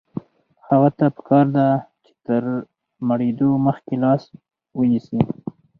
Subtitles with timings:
[0.67, 1.67] هغه ته پکار ده
[2.03, 2.41] چې تر
[3.07, 4.23] مړېدو مخکې لاس
[4.77, 5.19] ونیسي.